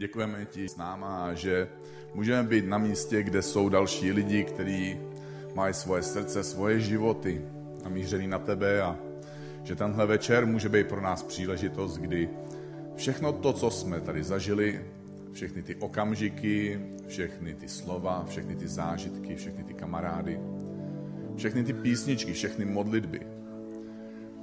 [0.00, 1.68] Děkujeme ti s náma, že
[2.14, 5.00] můžeme být na místě, kde jsou další lidi, kteří
[5.54, 7.42] mají svoje srdce, svoje životy
[7.84, 8.96] namířený na tebe a
[9.62, 12.28] že tenhle večer může být pro nás příležitost, kdy
[12.96, 14.80] všechno to, co jsme tady zažili,
[15.32, 20.40] všechny ty okamžiky, všechny ty slova, všechny ty zážitky, všechny ty kamarády,
[21.36, 23.20] všechny ty písničky, všechny modlitby,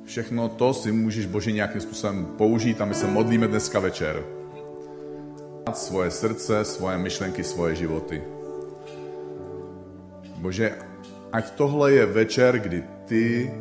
[0.05, 4.36] všechno to si můžeš Bože nějakým způsobem použít a my se modlíme dneska večer.
[5.73, 8.23] Svoje srdce, svoje myšlenky, svoje životy.
[10.37, 10.75] Bože,
[11.31, 13.51] ať tohle je večer, kdy ty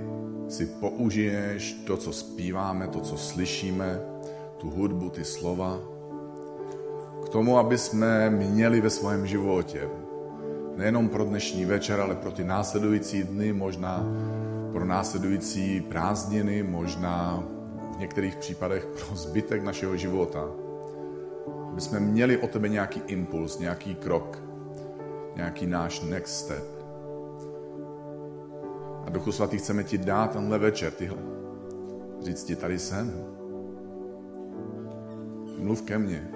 [0.49, 4.01] si použiješ to, co zpíváme, to, co slyšíme,
[4.59, 5.79] tu hudbu, ty slova,
[7.25, 9.89] k tomu, aby jsme měli ve svém životě
[10.77, 14.07] nejenom pro dnešní večer, ale pro ty následující dny, možná
[14.73, 17.45] pro následující prázdniny, možná
[17.97, 20.66] v některých případech pro zbytek našeho života.
[21.77, 24.43] Aby jsme měli o tebe nějaký impuls, nějaký krok,
[25.37, 26.65] nějaký náš next step.
[29.05, 31.19] A Duchu Svatý chceme ti dát tenhle večer, tyhle.
[32.23, 33.25] Říct ti, tady jsem.
[35.59, 36.31] Mluv ke mně.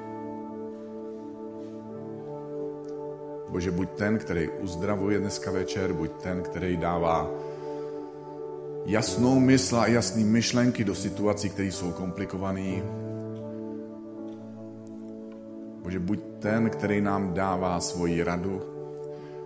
[3.49, 7.31] Bože, buď ten, který uzdravuje dneska večer, buď ten, který dává
[8.85, 12.83] jasnou mysl a jasný myšlenky do situací, které jsou komplikované.
[15.83, 18.63] Bože, buď ten, který nám dává svoji radu,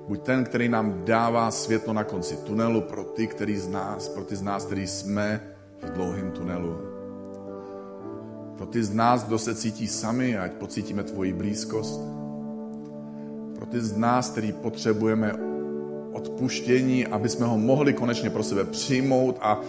[0.08, 4.24] buď ten, který nám dává světlo na konci tunelu pro ty, který z nás, pro
[4.24, 5.40] ty z nás, který jsme
[5.82, 6.76] v dlouhém tunelu.
[8.56, 12.00] Pro ty z nás, kdo se cítí sami, ať pocítíme tvoji blízkost.
[13.54, 15.34] Pro ty z nás, který potřebujeme
[16.12, 19.60] odpuštění, aby jsme ho mohli konečně pro sebe přijmout a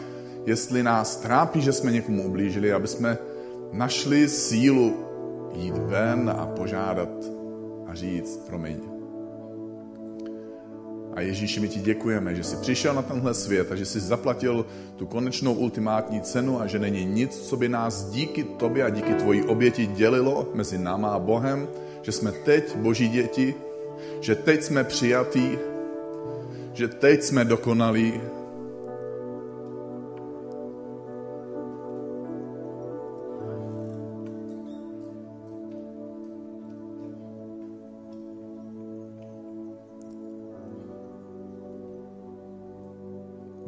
[0.45, 3.17] jestli nás trápí, že jsme někomu ublížili, aby jsme
[3.72, 5.05] našli sílu
[5.56, 7.09] jít ven a požádat
[7.88, 8.78] a říct, promiň.
[11.14, 14.66] A Ježíši, my ti děkujeme, že jsi přišel na tenhle svět a že jsi zaplatil
[14.96, 19.13] tu konečnou ultimátní cenu a že není nic, co by nás díky tobě a díky
[19.13, 21.68] tvojí oběti dělilo mezi náma a Bohem,
[22.02, 23.56] že jsme teď boží děti,
[24.22, 25.58] že teď jsme přijatí,
[26.74, 28.22] že teď jsme dokonalí.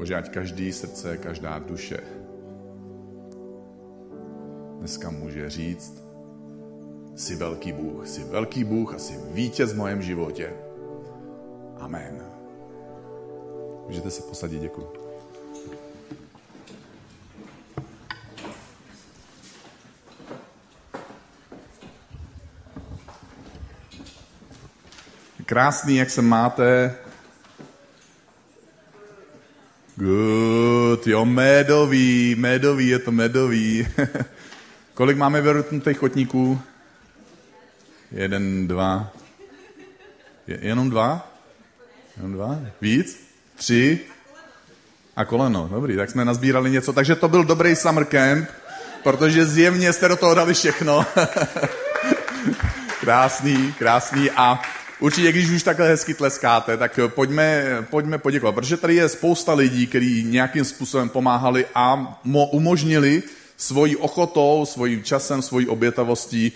[0.07, 1.99] Bože, ať každý srdce, každá duše
[4.79, 6.03] dneska může říct,
[7.15, 10.53] jsi velký Bůh, jsi velký Bůh a jsi vítěz v mém životě.
[11.79, 12.23] Amen.
[13.87, 14.87] Můžete se posadit, děkuji.
[25.45, 26.95] Krásný, jak se máte.
[29.99, 33.87] Good, jo, medový, medový, je to medový.
[34.93, 36.61] Kolik máme vyrutnutých chotníků?
[38.11, 39.11] Jeden, dva.
[40.47, 41.31] Je, jenom dva?
[42.17, 42.59] Jenom dva?
[42.81, 43.27] Víc?
[43.55, 43.99] Tři?
[45.15, 45.69] A koleno.
[45.71, 46.93] Dobrý, tak jsme nazbírali něco.
[46.93, 48.49] Takže to byl dobrý summer camp,
[49.03, 51.05] protože zjevně jste do toho dali všechno.
[53.01, 54.31] krásný, krásný.
[54.31, 54.61] A
[54.99, 59.87] určitě, když už takhle hezky tleskáte, tak pojďme, pojďme poděkovat, protože tady je spousta lidí,
[59.87, 63.23] kteří nějakým způsobem pomáhali a mo, umožnili
[63.57, 66.51] svojí ochotou, svým časem, svojí obětavostí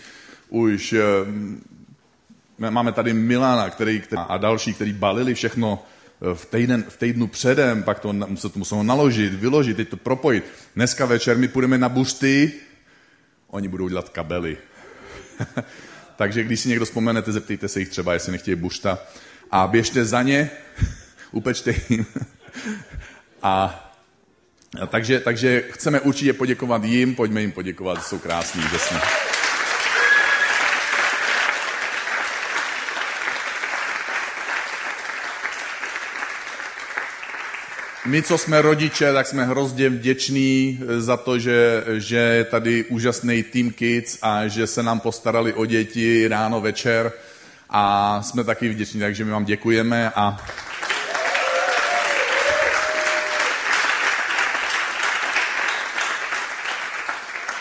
[0.51, 5.83] už eh, máme tady Milana který, který, a další, kteří balili všechno
[6.21, 9.97] eh, v, týden, v týdnu předem, pak to se to muselo naložit, vyložit, teď to
[9.97, 10.45] propojit.
[10.75, 12.53] Dneska večer my půjdeme na bušty,
[13.47, 14.57] oni budou dělat kabely.
[16.15, 18.99] Takže když si někdo vzpomenete, zeptejte se jich třeba, jestli nechtějí bušta
[19.51, 20.49] a běžte za ně,
[21.31, 22.05] upečte jim.
[23.43, 23.87] a
[24.87, 29.01] takže, takže chceme určitě poděkovat jim, pojďme jim poděkovat, jsou krásní, že jsme.
[38.11, 42.83] My, co jsme rodiče, tak jsme hrozně vděční eh, za to, že, že je tady
[42.83, 47.11] úžasný Team Kids a že se nám postarali o děti ráno, večer.
[47.69, 50.37] A jsme taky vděční, takže my vám děkujeme a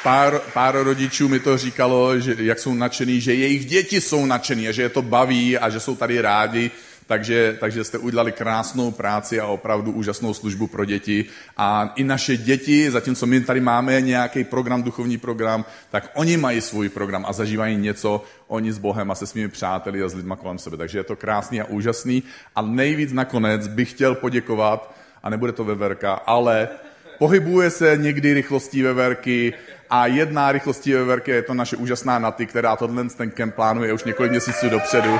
[0.02, 4.68] pár, pár rodičů mi to říkalo, že, jak jsou nadšený, že jejich děti jsou nadšený
[4.68, 6.70] a že je to baví a že jsou tady rádi,
[7.10, 11.24] takže, takže jste udělali krásnou práci a opravdu úžasnou službu pro děti.
[11.56, 16.60] A i naše děti, zatímco my tady máme nějaký program, duchovní program, tak oni mají
[16.60, 20.34] svůj program a zažívají něco, oni s Bohem a se svými přáteli a s lidmi
[20.38, 20.76] kolem sebe.
[20.76, 22.22] Takže je to krásný a úžasný.
[22.56, 26.68] A nejvíc nakonec bych chtěl poděkovat, a nebude to veverka, ale
[27.18, 29.54] pohybuje se někdy rychlostí veverky
[29.90, 34.04] a jedna rychlostí veverky je to naše úžasná Naty, která tohle ten kemp plánuje už
[34.04, 35.18] několik měsíců dopředu.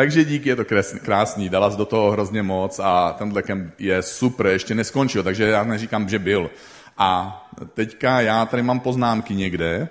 [0.00, 0.64] Takže díky, je to
[1.02, 5.64] krásný, dala do toho hrozně moc a tenhle kemp je super, ještě neskončil, takže já
[5.64, 6.50] neříkám, že byl.
[6.98, 7.40] A
[7.74, 9.88] teďka já tady mám poznámky někde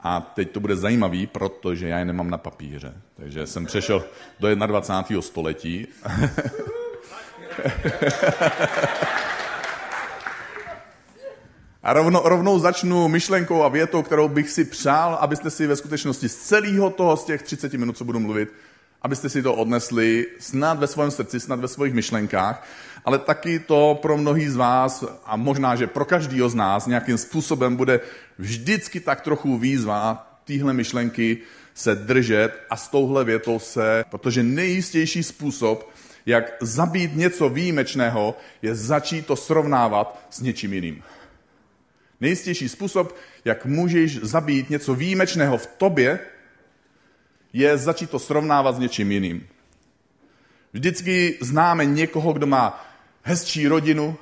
[0.00, 2.92] a teď to bude zajímavý, protože já je nemám na papíře.
[3.16, 4.04] Takže jsem přešel
[4.40, 5.22] do 21.
[5.22, 5.86] století.
[11.82, 16.28] A rovno, rovnou začnu myšlenkou a větou, kterou bych si přál, abyste si ve skutečnosti
[16.28, 18.48] z celého toho, z těch 30 minut, co budu mluvit,
[19.02, 22.66] abyste si to odnesli snad ve svém srdci, snad ve svých myšlenkách,
[23.04, 27.18] ale taky to pro mnohý z vás a možná, že pro každého z nás nějakým
[27.18, 28.00] způsobem bude
[28.38, 31.38] vždycky tak trochu výzva týhle myšlenky
[31.74, 35.90] se držet a s touhle větou se, protože nejistější způsob,
[36.26, 41.02] jak zabít něco výjimečného, je začít to srovnávat s něčím jiným.
[42.20, 46.18] Nejistější způsob, jak můžeš zabít něco výjimečného v tobě,
[47.52, 49.46] je začít to srovnávat s něčím jiným.
[50.72, 52.84] Vždycky známe někoho, kdo má
[53.22, 54.16] hezčí rodinu,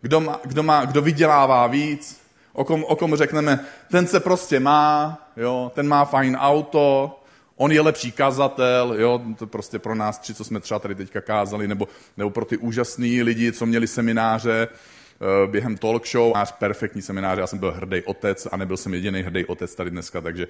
[0.00, 2.20] kdo, má, kdo, má, kdo vydělává víc,
[2.52, 7.20] o kom, o kom řekneme, ten se prostě má, jo, ten má fajn auto,
[7.56, 11.20] on je lepší kazatel, jo, to prostě pro nás tři, co jsme třeba tady teďka
[11.20, 16.52] kázali, nebo, nebo pro ty úžasný lidi, co měli semináře uh, během talk show, máš
[16.52, 20.20] perfektní semináře, já jsem byl hrdý otec a nebyl jsem jediný hrdý otec tady dneska,
[20.20, 20.46] takže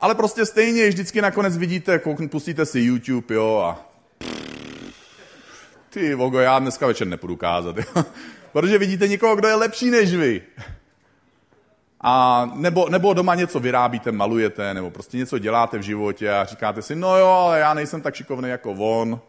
[0.00, 3.94] ale prostě stejně vždycky nakonec vidíte, koukn, pustíte si YouTube, jo, a
[5.90, 8.04] ty vogo, já dneska večer nepůjdu kázat, jo.
[8.52, 10.42] Protože vidíte někoho, kdo je lepší než vy.
[12.00, 16.82] A nebo, nebo doma něco vyrábíte, malujete, nebo prostě něco děláte v životě a říkáte
[16.82, 19.20] si, no jo, ale já nejsem tak šikovný jako on.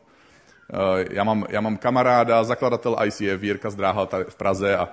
[0.73, 4.89] Eh, já mám, já mám kamaráda, zakladatel ICF, Jirka Zdráhal tady v Praze a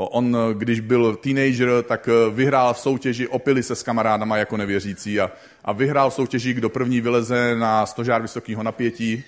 [0.00, 5.20] On, když byl teenager, tak eh, vyhrál v soutěži, opili se s kamarádama jako nevěřící
[5.20, 5.30] a,
[5.64, 9.24] a vyhrál v soutěži, kdo první vyleze na stožár vysokého napětí,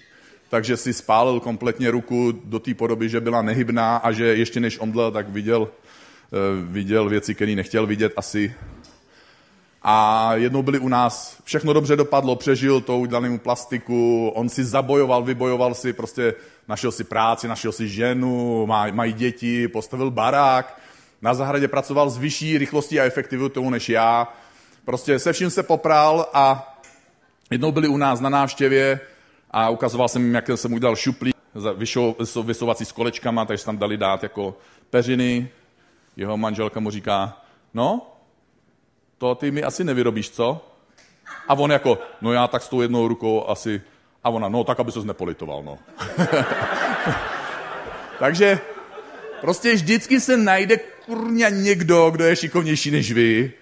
[0.49, 4.78] takže si spálil kompletně ruku do té podoby, že byla nehybná a že ještě než
[4.78, 8.55] omdlel, tak viděl, eh, viděl věci, které nechtěl vidět asi.
[9.82, 14.64] A jednou byli u nás, všechno dobře dopadlo, přežil to, udělali mu plastiku, on si
[14.64, 16.34] zabojoval, vybojoval si prostě
[16.70, 20.81] našel si práci, našel si ženu, má, mají děti, postavil barák,
[21.22, 24.28] na zahradě pracoval s vyšší rychlostí a efektivitou než já.
[24.84, 26.75] Prostě se vším se popral a
[27.50, 29.00] jednou byli u nás na návštěvě
[29.50, 31.32] a ukazoval jsem jim, jak jsem udělal šuplí
[32.43, 34.56] vysouvací s kolečkama, takže tam dali dát jako
[34.90, 35.49] peřiny.
[36.17, 37.43] Jeho manželka mu říká,
[37.75, 38.06] no,
[39.19, 40.67] to ty mi asi nevyrobíš, co?
[41.49, 43.82] A on jako, no já tak s tou jednou rukou asi
[44.25, 45.78] a ona, no tak, aby se nepolitoval, no.
[48.19, 48.58] Takže
[49.40, 50.76] prostě vždycky se najde
[51.06, 53.53] kurňa někdo, kdo je šikovnější než vy.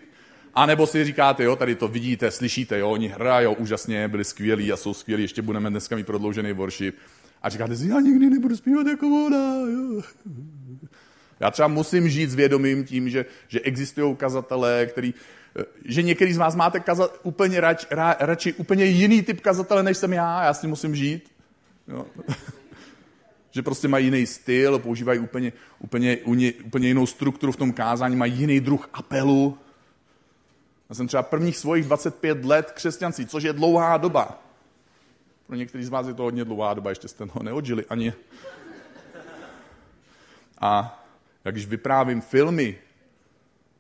[0.55, 4.73] A nebo si říkáte, jo, tady to vidíte, slyšíte, jo, oni hrajou úžasně, byli skvělí
[4.73, 6.97] a jsou skvělí, ještě budeme dneska mít prodloužený worship.
[7.43, 9.55] A říkáte si, já nikdy nebudu zpívat jako ona.
[9.73, 10.03] Jo.
[11.41, 15.15] Já třeba musím žít s vědomím tím, že, že existují kazatelé, který
[15.85, 19.97] že některý z vás máte kazat úplně rač, ra, radši úplně jiný typ kazatele, než
[19.99, 21.33] jsem já, já s tím musím žít.
[21.89, 22.07] Jo.
[23.51, 26.17] že prostě mají jiný styl, používají úplně, úplně,
[26.65, 29.59] úplně jinou strukturu v tom kázání, mají jiný druh apelu.
[30.89, 34.43] Já jsem třeba prvních svojich 25 let křesťanství, což je dlouhá doba.
[35.47, 38.13] Pro některý z vás je to hodně dlouhá doba, ještě jste ho neodžili ani.
[40.61, 41.03] A
[41.45, 42.79] jak když vyprávím filmy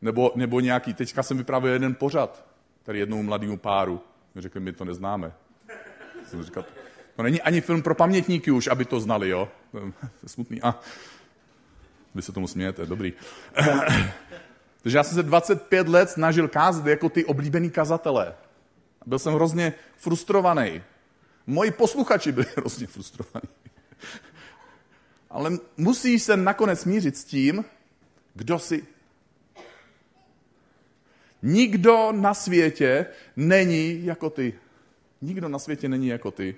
[0.02, 2.44] nebo, nebo nějaký, teďka jsem vyprávěl jeden pořad,
[2.82, 4.00] tady jednou mladému páru.
[4.36, 5.32] Řekli, my to neznáme.
[6.26, 6.64] Jsem říkal,
[7.16, 9.48] to není ani film pro pamětníky už, aby to znali, jo.
[10.26, 10.62] Smutný.
[10.62, 10.80] A
[12.14, 13.12] vy se tomu smějete, dobrý.
[14.82, 18.34] Takže já jsem se 25 let snažil kázat jako ty oblíbený kazatelé.
[19.06, 20.82] Byl jsem hrozně frustrovaný.
[21.46, 23.48] Moji posluchači byli hrozně frustrovaní.
[25.30, 27.64] Ale musíš se nakonec smířit s tím,
[28.34, 28.86] kdo si
[31.42, 34.54] Nikdo na světě není jako ty.
[35.22, 36.56] Nikdo na světě není jako ty.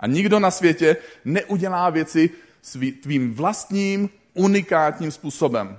[0.00, 2.30] A nikdo na světě neudělá věci
[2.62, 5.78] svý, tvým vlastním unikátním způsobem.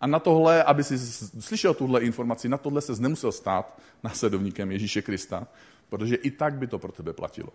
[0.00, 0.98] A na tohle, aby si
[1.40, 5.46] slyšel tuhle informaci, na tohle se nemusel stát následovníkem Ježíše Krista,
[5.88, 7.48] protože i tak by to pro tebe platilo.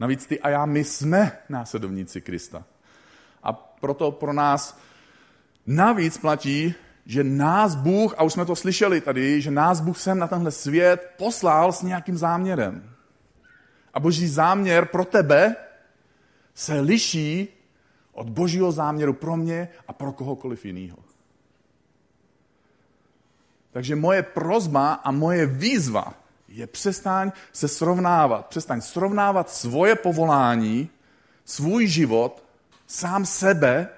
[0.00, 2.64] Navíc ty a já, my jsme následovníci Krista.
[3.42, 4.78] A proto pro nás
[5.66, 6.74] navíc platí,
[7.06, 10.50] že nás Bůh, a už jsme to slyšeli tady, že nás Bůh sem na tenhle
[10.50, 12.90] svět poslal s nějakým záměrem.
[13.94, 15.56] A boží záměr pro tebe
[16.54, 17.48] se liší
[18.12, 20.98] od božího záměru pro mě a pro kohokoliv jiného.
[23.72, 26.14] Takže moje prozba a moje výzva
[26.48, 28.46] je přestaň se srovnávat.
[28.46, 30.90] Přestaň srovnávat svoje povolání,
[31.44, 32.44] svůj život,
[32.86, 33.88] sám sebe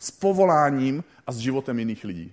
[0.00, 2.32] s povoláním a s životem jiných lidí.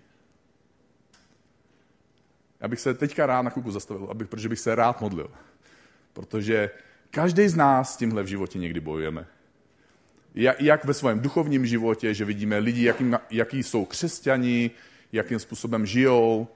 [2.59, 5.31] Já bych se teďka rád na chvilku zastavil, abych, protože bych se rád modlil.
[6.13, 6.69] Protože
[7.11, 9.27] každý z nás s tímhle v životě někdy bojujeme.
[10.59, 14.71] Jak ve svém duchovním životě, že vidíme lidi, jaký, jaký jsou křesťani,
[15.11, 16.47] jakým způsobem žijou,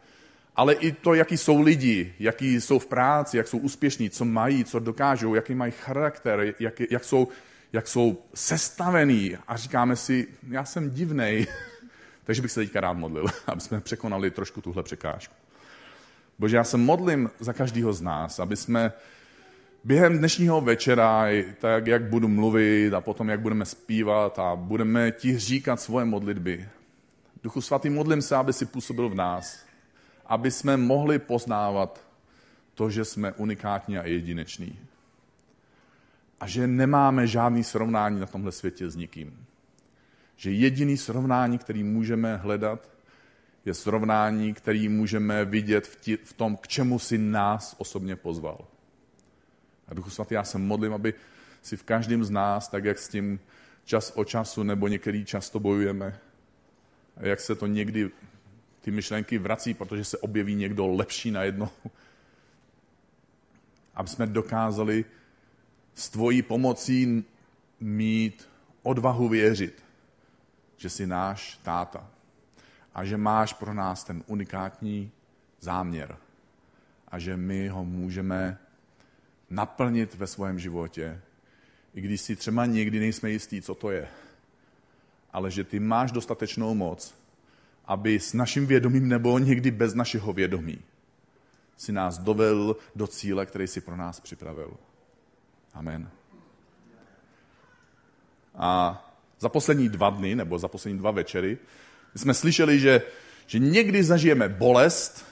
[0.56, 4.64] ale i to, jaký jsou lidi, jaký jsou v práci, jak jsou úspěšní, co mají,
[4.64, 7.28] co dokážou, jaký mají charakter, jak, jak, jsou,
[7.74, 9.38] jak jsou sestavený.
[9.48, 11.48] A říkáme si, já jsem divnej,
[12.24, 15.36] takže bych se teďka rád modlil, aby jsme překonali trošku tuhle překážku.
[16.40, 18.94] Bože, já se modlím za každého z nás, aby jsme
[19.84, 21.26] během dnešního večera,
[21.60, 26.70] tak jak budu mluvit a potom jak budeme zpívat a budeme ti říkat svoje modlitby.
[27.44, 29.66] Duchu svatý, modlím se, aby si působil v nás,
[30.26, 32.08] aby jsme mohli poznávat
[32.74, 34.80] to, že jsme unikátní a jedineční.
[36.42, 39.46] A že nemáme žádný srovnání na tomhle světě s nikým.
[40.36, 42.90] Že jediný srovnání, který můžeme hledat,
[43.66, 48.68] je srovnání, který můžeme vidět v, tí, v tom, k čemu si nás osobně pozval.
[49.88, 51.14] A Duchu Svatý, já se modlím, aby
[51.62, 53.40] si v každém z nás, tak jak s tím
[53.86, 56.20] čas o času nebo některý často bojujeme,
[57.18, 58.10] a jak se to někdy
[58.82, 61.70] ty myšlenky vrací, protože se objeví někdo lepší najednou.
[63.96, 65.06] Aby jsme dokázali
[65.96, 67.26] s tvojí pomocí
[67.80, 68.50] mít
[68.84, 69.84] odvahu věřit,
[70.78, 72.10] že jsi náš táta
[72.94, 75.12] a že máš pro nás ten unikátní
[75.60, 76.18] záměr
[77.08, 78.58] a že my ho můžeme
[79.50, 81.22] naplnit ve svém životě,
[81.94, 84.08] i když si třeba někdy nejsme jistí, co to je.
[85.34, 87.16] Ale že ty máš dostatečnou moc,
[87.86, 90.82] aby s naším vědomím nebo někdy bez našeho vědomí
[91.78, 94.78] si nás dovel do cíle, který si pro nás připravil.
[95.74, 96.10] Amen.
[98.56, 99.04] A
[99.40, 101.58] za poslední dva dny, nebo za poslední dva večery,
[102.16, 103.02] jsme slyšeli, že,
[103.48, 105.26] že někdy zažijeme bolest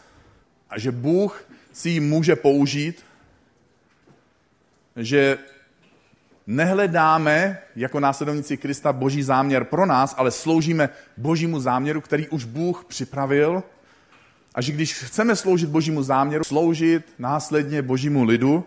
[0.70, 1.44] a že Bůh
[1.74, 3.06] si ji může použít,
[4.96, 5.38] že
[6.48, 12.86] nehledáme jako následovníci Krista boží záměr pro nás, ale sloužíme božímu záměru, který už Bůh
[12.86, 13.64] připravil.
[14.56, 18.66] A že když chceme sloužit božímu záměru, sloužit následně božímu lidu,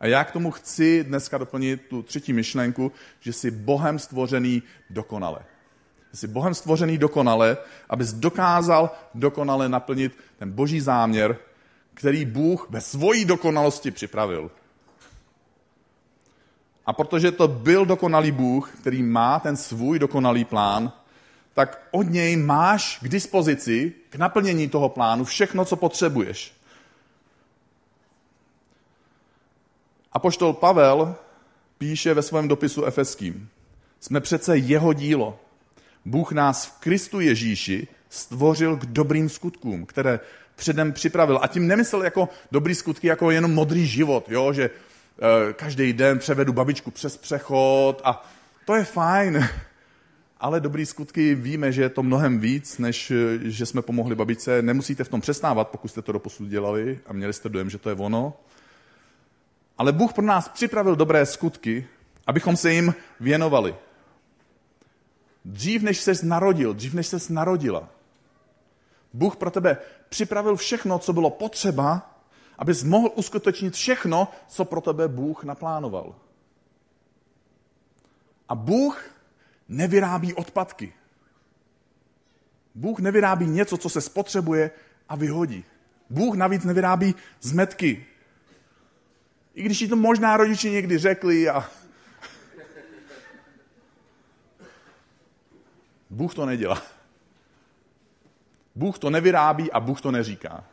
[0.00, 5.38] a já k tomu chci dneska doplnit tu třetí myšlenku, že jsi Bohem stvořený dokonale.
[6.12, 7.56] Jsi Bohem stvořený dokonale,
[7.90, 11.36] abys dokázal dokonale naplnit ten boží záměr,
[11.94, 14.50] který Bůh ve svojí dokonalosti připravil.
[16.86, 20.92] A protože to byl dokonalý Bůh, který má ten svůj dokonalý plán,
[21.54, 26.54] tak od něj máš k dispozici k naplnění toho plánu všechno, co potřebuješ.
[30.14, 31.14] A poštol Pavel
[31.78, 33.48] píše ve svém dopisu efeským.
[34.00, 35.38] Jsme přece jeho dílo.
[36.04, 40.20] Bůh nás v Kristu Ježíši stvořil k dobrým skutkům, které
[40.56, 41.38] předem připravil.
[41.42, 44.52] A tím nemyslel jako dobrý skutky, jako jenom modrý život, jo?
[44.52, 44.70] že
[45.18, 48.26] Eh, každý den převedu babičku přes přechod a
[48.64, 49.48] to je fajn.
[50.40, 54.62] Ale dobrý skutky víme, že je to mnohem víc, než eh, že jsme pomohli babičce.
[54.62, 57.88] Nemusíte v tom přestávat, pokud jste to doposud dělali a měli jste dojem, že to
[57.88, 58.32] je ono.
[59.78, 61.88] Ale Bůh pro nás připravil dobré skutky,
[62.26, 63.76] abychom se jim věnovali.
[65.44, 67.88] Dřív, než ses narodil, dřív, než ses narodila,
[69.14, 69.76] Bůh pro tebe
[70.08, 72.14] připravil všechno, co bylo potřeba,
[72.58, 76.14] abys mohl uskutečnit všechno, co pro tebe Bůh naplánoval.
[78.48, 79.04] A Bůh
[79.68, 80.92] nevyrábí odpadky.
[82.74, 84.70] Bůh nevyrábí něco, co se spotřebuje
[85.08, 85.64] a vyhodí.
[86.10, 88.06] Bůh navíc nevyrábí zmetky.
[89.54, 91.70] I když ti to možná rodiče někdy řekli a...
[96.10, 96.82] Bůh to nedělá.
[98.74, 100.64] Bůh to nevyrábí a Bůh to neříká.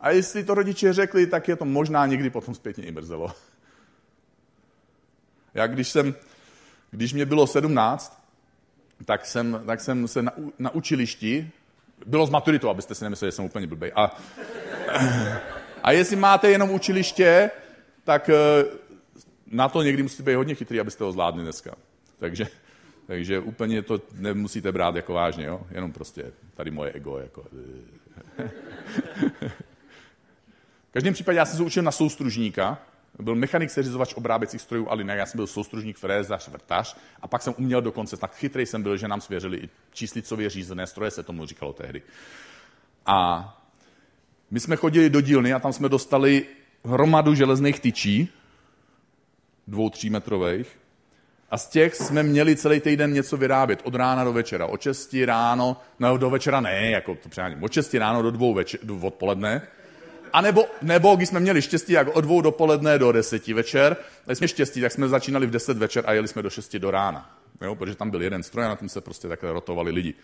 [0.00, 3.32] A jestli to rodiče řekli, tak je to možná někdy potom zpětně i mrzelo.
[5.54, 6.14] Já když jsem,
[6.90, 8.22] když mě bylo 17,
[9.04, 11.50] tak jsem, tak jsem se na, na učilišti,
[12.06, 13.92] bylo z maturitou, abyste si nemysleli, že jsem úplně blbej.
[13.94, 14.16] A,
[15.82, 17.50] a jestli máte jenom učiliště,
[18.06, 18.64] tak eh,
[19.46, 21.74] na to někdy musíte být hodně chytrý, abyste ho zvládli dneska.
[22.18, 22.46] Takže,
[23.06, 25.66] takže úplně to nemusíte brát jako vážně, jo?
[25.70, 27.18] jenom prostě tady moje ego.
[27.18, 27.44] Jako.
[30.88, 32.78] v každém případě já jsem se učil na soustružníka,
[33.18, 37.42] byl mechanik seřizovač obráběcích strojů a linek, já jsem byl soustružník, frézař, vrtař a pak
[37.42, 41.22] jsem uměl dokonce, tak chytrý jsem byl, že nám svěřili i číslicově řízené stroje, se
[41.22, 42.02] tomu říkalo tehdy.
[43.06, 43.52] A
[44.50, 46.46] my jsme chodili do dílny a tam jsme dostali
[46.86, 48.28] hromadu železných tyčí,
[49.66, 50.78] dvou, třímetrových,
[51.50, 54.66] a z těch jsme měli celý týden něco vyrábět, od rána do večera.
[54.66, 58.54] Od 6 ráno, no do večera ne, jako to přáním, od 6 ráno do dvou
[58.54, 59.62] večer, do odpoledne.
[60.32, 64.38] A nebo, nebo když jsme měli štěstí, jak od dvou dopoledne do deseti večer, když
[64.38, 67.30] jsme štěstí, tak jsme začínali v deset večer a jeli jsme do šesti do rána.
[67.62, 70.14] Jo, protože tam byl jeden stroj a na tom se prostě takhle rotovali lidi.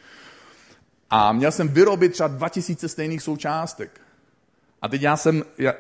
[1.11, 4.01] A měl jsem vyrobit třeba 2000 stejných součástek.
[4.83, 5.75] A teď já jsem, já,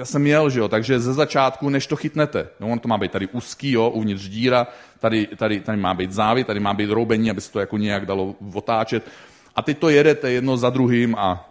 [0.00, 2.98] já jsem měl, že jo, takže ze začátku, než to chytnete, no on to má
[2.98, 4.66] být tady úzký, jo, uvnitř díra,
[4.98, 8.06] tady, tady, tady má být závit, tady má být roubení, aby se to jako nějak
[8.06, 9.08] dalo otáčet.
[9.56, 11.50] A teď to jedete jedno za druhým a,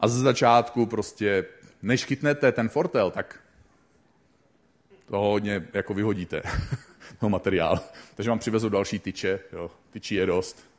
[0.00, 1.44] a ze začátku prostě,
[1.82, 3.40] než chytnete ten fortel, tak
[5.08, 6.42] to hodně jako vyhodíte,
[7.20, 7.80] toho materiál.
[8.14, 10.70] Takže vám přivezou další tyče, jo, tyčí je dost.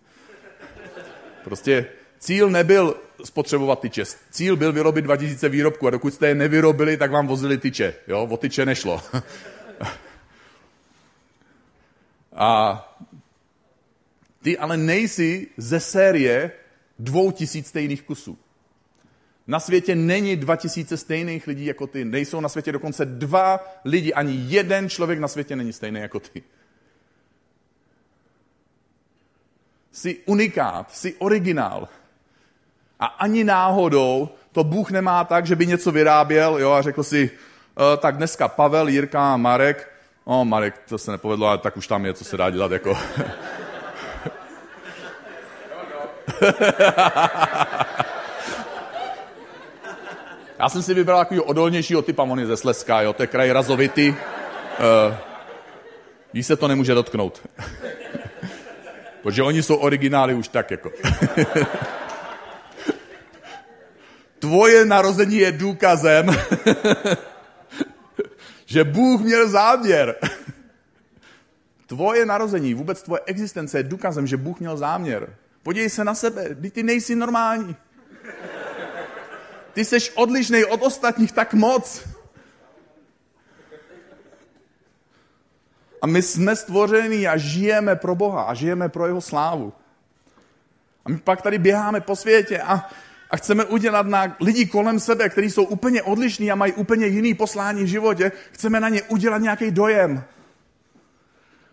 [1.43, 1.85] Prostě
[2.25, 4.03] Cíl nebyl spotřebovat tyče.
[4.31, 7.93] Cíl byl vyrobit 2000 výrobků a dokud jste je nevyrobili, tak vám vozili tyče.
[8.07, 8.27] Jo?
[8.29, 9.01] O tyče nešlo.
[12.35, 12.81] a
[14.41, 16.51] ty ale nejsi ze série
[16.99, 18.37] dvou tisíc stejných kusů.
[19.47, 22.05] Na světě není dva tisíce stejných lidí jako ty.
[22.05, 24.13] Nejsou na světě dokonce dva lidi.
[24.13, 26.43] Ani jeden člověk na světě není stejný jako ty.
[29.91, 31.89] Jsi unikát, jsi originál.
[33.05, 37.31] A ani náhodou to Bůh nemá tak, že by něco vyráběl jo, a řekl si,
[37.93, 39.91] e, tak dneska Pavel, Jirka a Marek,
[40.27, 42.97] no Marek, to se nepovedlo, ale tak už tam je, co se dá dělat jako...
[50.59, 53.51] Já jsem si vybral takový odolnějšího typa, on je ze Slezska, jo, to je kraj
[53.51, 54.09] razovity.
[54.09, 54.15] Uh,
[56.33, 57.41] jí se to nemůže dotknout.
[59.23, 60.91] Protože oni jsou originály už tak jako.
[64.45, 66.27] tvoje narození je důkazem,
[68.65, 70.15] že Bůh měl záměr.
[71.87, 75.35] Tvoje narození, vůbec tvoje existence je důkazem, že Bůh měl záměr.
[75.63, 77.75] Podívej se na sebe, ty nejsi normální.
[79.73, 82.07] Ty jsi odlišný od ostatních tak moc.
[86.01, 89.73] A my jsme stvoření a žijeme pro Boha a žijeme pro jeho slávu.
[91.05, 92.89] A my pak tady běháme po světě a
[93.29, 97.33] a chceme udělat na lidi kolem sebe, kteří jsou úplně odlišní a mají úplně jiný
[97.33, 100.23] poslání v životě, chceme na ně udělat nějaký dojem.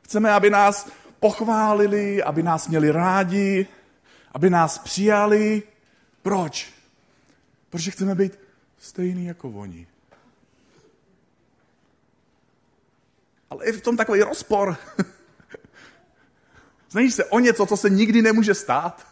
[0.02, 3.66] Chceme, aby nás pochválili, aby nás měli rádi,
[4.32, 5.62] aby nás přijali.
[6.22, 6.72] Proč?
[7.70, 8.38] Protože chceme být
[8.78, 9.86] stejný jako oni.
[13.50, 14.76] Ale je v tom takový rozpor.
[16.90, 19.11] Znajíš se o něco, co se nikdy nemůže stát?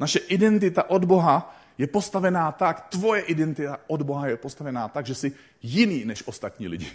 [0.00, 5.14] Naše identita od Boha je postavená tak, tvoje identita od Boha je postavená tak, že
[5.14, 5.32] jsi
[5.62, 6.92] jiný než ostatní lidi.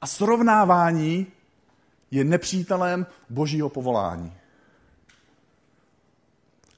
[0.00, 1.26] A srovnávání
[2.10, 4.32] je nepřítelem božího povolání.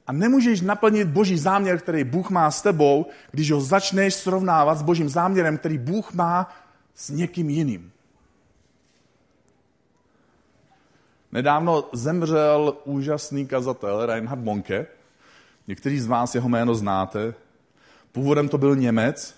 [0.07, 4.83] A nemůžeš naplnit boží záměr, který Bůh má s tebou, když ho začneš srovnávat s
[4.83, 6.53] božím záměrem, který Bůh má
[6.95, 7.94] s někým jiným.
[11.35, 14.87] Nedávno zemřel úžasný kazatel Reinhard Bonke.
[15.69, 17.35] Někteří z vás jeho jméno znáte.
[18.13, 19.35] Původem to byl Němec.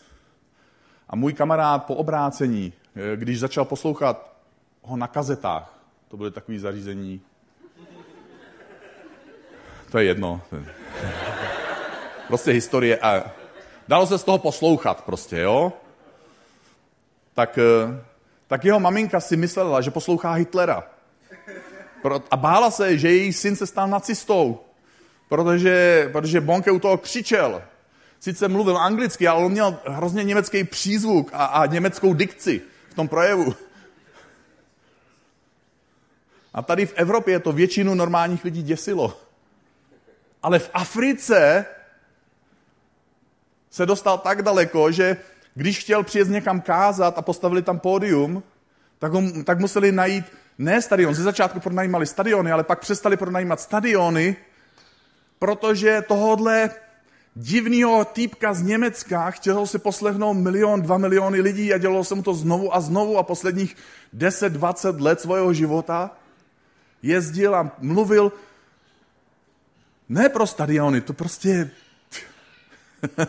[1.09, 4.33] A můj kamarád po obrácení, eh, když začal poslouchat
[4.83, 7.21] ho na kazetách, to byly takové zařízení.
[9.91, 10.41] To je jedno.
[12.27, 12.99] Prostě historie.
[12.99, 13.25] A
[13.89, 15.73] dalo se z toho poslouchat prostě, jo?
[17.35, 18.05] Tak, eh,
[18.47, 20.96] tak jeho maminka si myslela, že poslouchá Hitlera.
[22.31, 24.61] A bála se, že její syn se stal nacistou,
[25.29, 27.63] protože, protože Bonke u toho křičel.
[28.21, 33.09] Sice mluvil anglicky, ale on měl hrozně německý přízvuk a, a německou dikci v tom
[33.09, 33.55] projevu.
[36.55, 39.21] A tady v Evropě to většinu normálních lidí děsilo.
[40.43, 41.65] Ale v Africe
[43.71, 45.17] se dostal tak daleko, že
[45.55, 48.43] když chtěl přijet někam kázat a postavili tam pódium,
[48.99, 50.25] tak, ho, tak museli najít
[50.59, 51.15] ne stadion.
[51.15, 54.37] Ze začátku pronajímali stadiony, ale pak přestali pronajímat stadiony,
[55.39, 56.71] protože tohohle
[57.35, 62.23] divného týpka z Německa chtěl si poslechnout milion, dva miliony lidí a dělalo se mu
[62.23, 63.77] to znovu a znovu a posledních
[64.17, 66.11] 10-20 let svého života
[67.03, 68.33] jezdil a mluvil
[70.09, 71.71] ne pro stadiony, to prostě...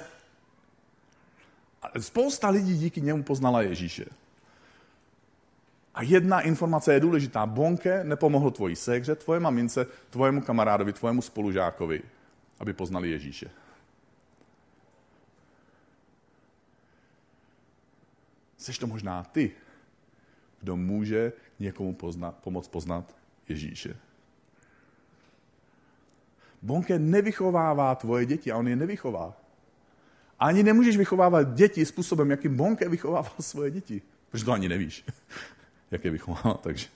[2.00, 4.06] Spousta lidí díky němu poznala Ježíše.
[5.98, 7.46] A jedna informace je důležitá.
[7.46, 12.02] Bonke nepomohl tvojí ségře, tvoje mamince, tvojemu kamarádovi, tvojemu spolužákovi,
[12.60, 13.50] aby poznali Ježíše.
[18.58, 19.52] Jsi to možná ty,
[20.62, 23.16] kdo může někomu poznat, pomoct poznat
[23.50, 23.98] Ježíše.
[26.62, 29.34] Bonke nevychovává tvoje děti a on je nevychová.
[30.40, 34.02] Ani nemůžeš vychovávat děti způsobem, jakým Bonke vychovával svoje děti.
[34.30, 35.06] Protože to ani nevíš,
[35.92, 36.54] jak je vychovává.
[36.54, 36.88] Takže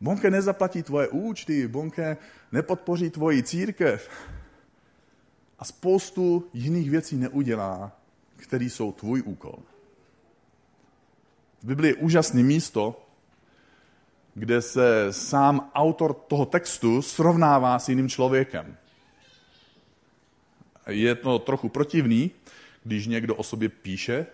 [0.00, 2.16] Bonke nezaplatí tvoje účty, Bonke
[2.52, 4.10] nepodpoří tvoji církev
[5.58, 7.92] a spoustu jiných věcí neudělá,
[8.36, 9.58] které jsou tvůj úkol.
[11.62, 13.06] V Biblii je úžasné místo,
[14.34, 18.76] kde se sám autor toho textu srovnává s jiným člověkem.
[20.86, 22.30] Je to trochu protivný,
[22.84, 24.26] když někdo o sobě píše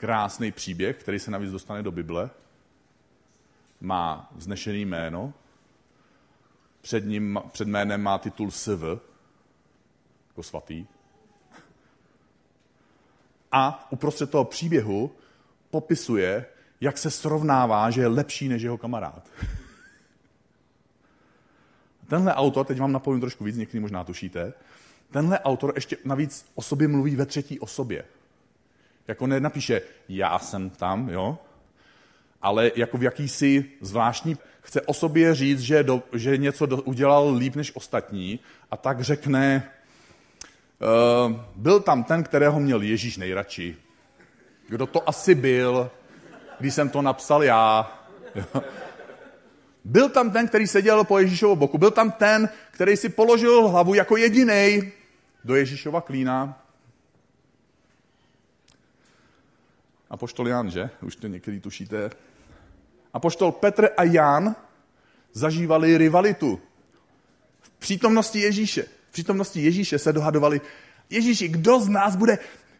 [0.00, 2.30] krásný příběh, který se navíc dostane do Bible,
[3.80, 5.34] má vznešený jméno,
[6.80, 8.82] před, ním, před jménem má titul SV,
[10.28, 10.86] jako svatý,
[13.52, 15.10] a uprostřed toho příběhu
[15.70, 16.46] popisuje,
[16.80, 19.28] jak se srovnává, že je lepší než jeho kamarád.
[22.08, 24.52] Tenhle autor, teď vám napovím trošku víc, někdy možná tušíte,
[25.10, 28.04] tenhle autor ještě navíc o sobě mluví ve třetí osobě.
[29.10, 31.38] Jako nenapíše, já jsem tam, jo,
[32.42, 37.34] ale jako v jakýsi zvláštní, chce o sobě říct, že, do, že něco do, udělal
[37.34, 39.70] líp než ostatní a tak řekne,
[41.26, 43.76] uh, byl tam ten, kterého měl Ježíš nejradši.
[44.68, 45.90] Kdo to asi byl,
[46.60, 47.92] když jsem to napsal já.
[49.84, 51.78] Byl tam ten, který seděl po Ježíšovo boku.
[51.78, 54.92] Byl tam ten, který si položil hlavu jako jediný
[55.44, 56.62] do Ježíšova klína.
[60.10, 60.90] A poštol Jan, že?
[61.02, 62.10] Už to někdy tušíte.
[63.12, 64.56] A poštol Petr a Jan
[65.32, 66.60] zažívali rivalitu.
[67.60, 68.82] V přítomnosti Ježíše.
[68.82, 70.60] V přítomnosti Ježíše se dohadovali,
[71.10, 72.38] Ježíši, kdo z nás bude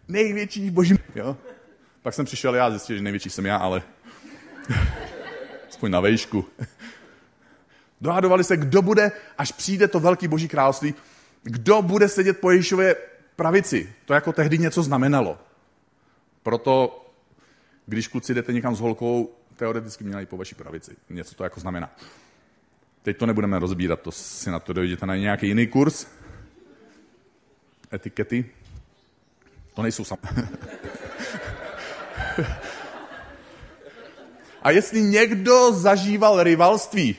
[0.09, 0.95] největší boží...
[1.14, 1.37] Jo?
[2.03, 3.83] Pak jsem přišel já, zjistil, že největší jsem já, ale
[5.69, 6.45] aspoň na vejšku.
[8.01, 10.95] Dohadovali se, kdo bude, až přijde to velký boží království,
[11.43, 12.97] kdo bude sedět po Ježíšově
[13.37, 13.93] pravici.
[14.05, 15.38] To jako tehdy něco znamenalo.
[16.43, 17.07] Proto,
[17.90, 20.96] když kluci jdete někam s holkou, teoreticky měli po vaší pravici.
[21.11, 21.90] Něco to jako znamená.
[23.03, 26.07] Teď to nebudeme rozbírat, to si na to dojdete na nějaký jiný kurz.
[27.92, 28.50] Etikety.
[29.74, 30.18] To nejsou sam.
[34.62, 37.16] A jestli někdo zažíval rivalství,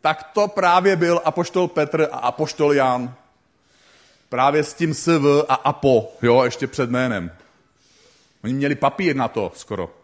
[0.00, 3.14] tak to právě byl apoštol Petr a apoštol Jan.
[4.28, 7.30] Právě s tím SV a Apo, jo, ještě před jménem.
[8.44, 9.94] Oni měli papír na to skoro.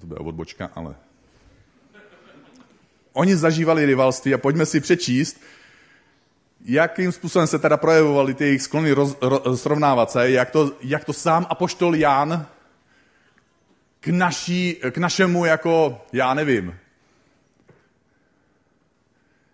[0.00, 0.94] To byla odbočka, ale...
[3.12, 5.40] Oni zažívali rivalství a pojďme si přečíst,
[6.64, 11.04] jakým způsobem se teda projevovaly ty jejich sklony roz, roz, srovnávat se, jak to, jak
[11.04, 12.46] to sám apoštol Jan
[14.00, 16.78] k, naší, k našemu jako, já nevím.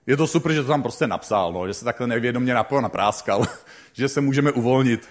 [0.06, 3.46] Je to super, že to tam prostě napsal, no, že se takhle nevědomě napráskal,
[3.92, 5.08] že se můžeme uvolnit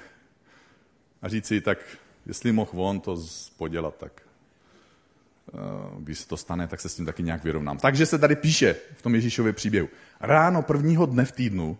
[1.23, 1.77] a říct si, tak
[2.25, 3.17] jestli mohl on to
[3.57, 5.57] podělat, tak eh,
[5.99, 7.77] když se to stane, tak se s tím taky nějak vyrovnám.
[7.77, 9.89] Takže se tady píše v tom Ježíšově příběhu.
[10.19, 11.77] Ráno prvního dne v týdnu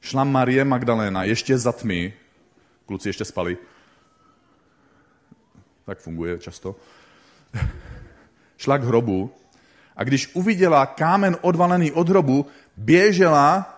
[0.00, 2.14] šla Marie Magdaléna ještě za tmy,
[2.86, 3.56] kluci ještě spali,
[5.84, 6.76] tak funguje často,
[8.56, 9.34] šla k hrobu
[9.96, 13.77] a když uviděla kámen odvalený od hrobu, běžela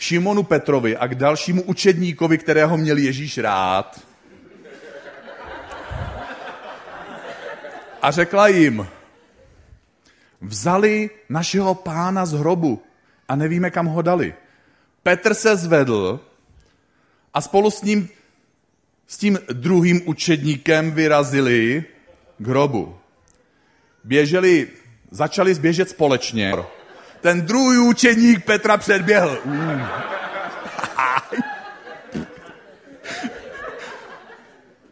[0.00, 4.00] k Šimonu Petrovi a k dalšímu učedníkovi, kterého měl Ježíš rád.
[8.02, 8.86] A řekla jim,
[10.40, 12.82] vzali našeho pána z hrobu
[13.28, 14.34] a nevíme, kam ho dali.
[15.02, 16.20] Petr se zvedl
[17.34, 18.08] a spolu s ním,
[19.06, 21.84] s tím druhým učedníkem vyrazili
[22.38, 22.96] k hrobu.
[24.04, 24.68] běželi,
[25.10, 26.79] začali běžet společně.
[27.20, 29.38] Ten druhý učeník Petra předběhl.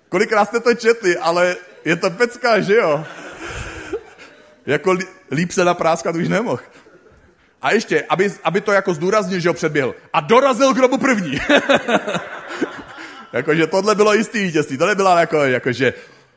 [0.08, 3.04] Kolikrát jste to četli, ale je to pecka, že jo?
[4.66, 4.96] Jako
[5.30, 6.60] líp se napráskat už nemohl.
[7.62, 9.94] A ještě, aby, aby to jako zdůraznil, že ho předběhl.
[10.12, 11.38] A dorazil k grobu první.
[13.32, 14.78] jakože tohle bylo jistý vítězství.
[14.78, 15.94] To nebyla jako, jako že,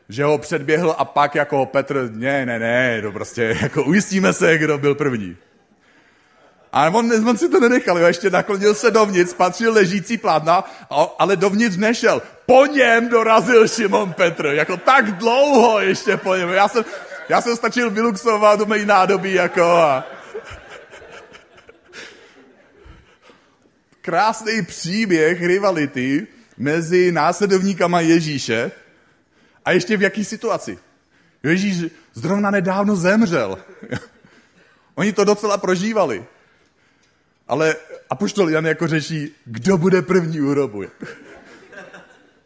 [0.08, 4.58] že ho předběhl a pak jako Petr, ne, ne, ne, to prostě jako ujistíme se,
[4.58, 5.36] kdo byl první.
[6.72, 10.64] A on, on si to nenechal, jo, ještě naklonil se dovnitř, patřil ležící plátna,
[11.18, 12.22] ale dovnitř nešel.
[12.46, 16.48] Po něm dorazil Šimon Petr, jako tak dlouho ještě po něm.
[16.48, 16.84] Já jsem,
[17.28, 20.04] já jsem stačil vyluxovat do mé nádobí, jako a...
[24.00, 28.70] Krásný příběh rivality mezi následovníkama Ježíše
[29.64, 30.78] a ještě v jaký situaci.
[31.42, 33.58] Ježíš zrovna nedávno zemřel.
[34.94, 36.24] Oni to docela prožívali.
[37.52, 37.76] Ale
[38.10, 40.88] apoštol Jan jako řeší, kdo bude první u.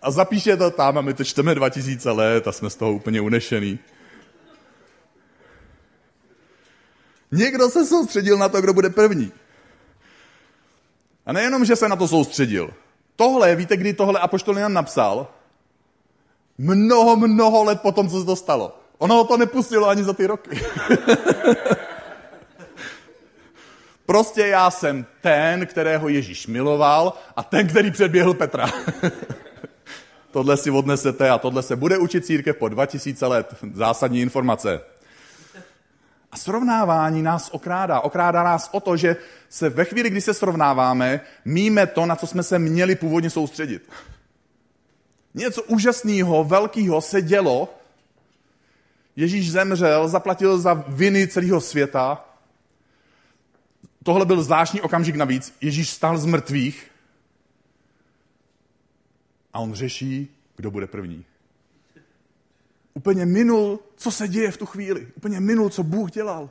[0.03, 3.21] A zapíše to tam a my to čteme 2000 let a jsme z toho úplně
[3.21, 3.79] unešený.
[7.33, 9.33] Někdo se soustředil na to, kdo bude první.
[11.27, 12.71] A nejenom, že se na to soustředil.
[13.17, 15.27] Tohle, víte, kdy tohle apoštol Jan napsal?
[16.59, 18.79] Mnoho, mnoho let potom, co se to stalo.
[18.99, 20.51] Ono ho to nepustilo ani za ty roky.
[24.07, 28.67] Prostě já jsem ten, kterého Ježíš miloval a ten, který předběhl Petra.
[30.31, 33.55] tohle si odnesete a tohle se bude učit církev po 2000 let.
[33.75, 34.81] Zásadní informace.
[36.33, 38.01] A srovnávání nás okrádá.
[38.01, 39.17] Okrádá nás o to, že
[39.49, 43.91] se ve chvíli, kdy se srovnáváme, míme to, na co jsme se měli původně soustředit.
[45.35, 47.75] Něco úžasného, velkého se dělo.
[49.17, 52.26] Ježíš zemřel, zaplatil za viny celého světa
[54.07, 55.57] Tohle byl zvláštní okamžik navíc.
[55.61, 56.91] Ježíš stál z mrtvých
[59.53, 61.25] a on řeší, kdo bude první.
[62.95, 65.09] Úplně minul, co se děje v tu chvíli.
[65.17, 66.51] Úplně minul, co Bůh dělal.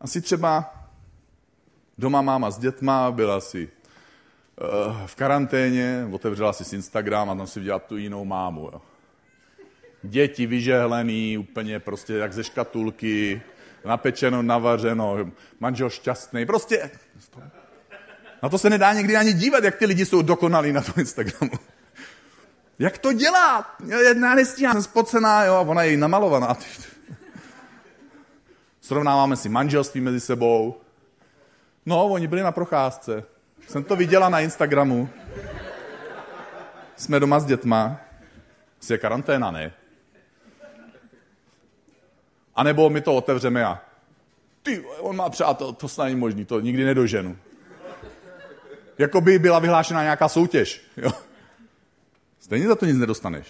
[0.00, 0.74] Asi třeba
[1.98, 7.60] doma máma s dětma, byla si uh, v karanténě, otevřela si Instagram a tam si
[7.60, 8.70] viděla tu jinou mámu.
[8.72, 8.93] Jo
[10.04, 13.42] děti vyžehlený, úplně prostě jak ze škatulky,
[13.84, 15.16] napečeno, navařeno,
[15.60, 16.90] manžel šťastný, prostě
[18.42, 21.52] na to se nedá někdy ani dívat, jak ty lidi jsou dokonalí na tom Instagramu.
[22.78, 23.76] Jak to dělá?
[24.04, 26.56] Jedna nestíhá, jsem spocená, jo, a ona je namalovaná.
[28.80, 30.80] Srovnáváme si manželství mezi sebou.
[31.86, 33.24] No, oni byli na procházce.
[33.68, 35.08] Jsem to viděla na Instagramu.
[36.96, 38.00] Jsme doma s dětma.
[38.80, 39.72] Asi je karanténa, ne?
[42.56, 43.80] A nebo my to otevřeme a
[44.62, 47.38] ty, on má přátel, to snad není možný, to nikdy nedoženu.
[48.98, 50.82] Jako by byla vyhlášena nějaká soutěž.
[50.96, 51.10] Jo?
[52.40, 53.46] Stejně za to nic nedostaneš.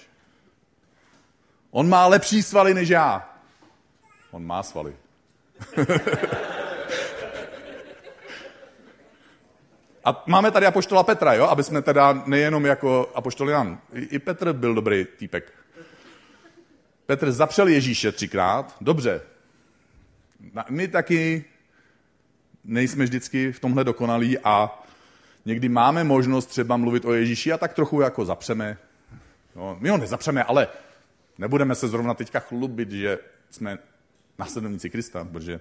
[1.71, 3.35] On má lepší svaly než já.
[4.31, 4.97] On má svaly.
[10.05, 11.45] A máme tady apoštola Petra, jo?
[11.45, 13.79] aby jsme teda nejenom jako apoštol Jan.
[13.93, 15.53] I Petr byl dobrý týpek.
[17.07, 18.77] Petr zapřel Ježíše třikrát.
[18.81, 19.21] Dobře.
[20.71, 21.45] My taky
[22.65, 24.83] nejsme vždycky v tomhle dokonalí a
[25.45, 28.79] někdy máme možnost třeba mluvit o Ježíši a tak trochu jako zapřeme.
[29.57, 30.69] No, my ho nezapřeme, ale
[31.39, 33.19] nebudeme se zrovna teďka chlubit, že
[33.51, 33.79] jsme
[34.39, 35.61] následovníci Krista, protože